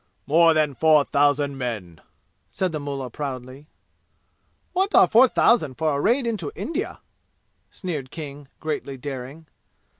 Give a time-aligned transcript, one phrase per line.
[0.25, 2.01] "More than four thousand men!"
[2.49, 3.67] said the mullah proudly.
[4.73, 7.01] "What are four thousand for a raid into India?"
[7.69, 9.45] sneered King, greatly daring.